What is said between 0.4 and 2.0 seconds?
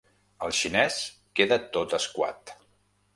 El xinès queda tot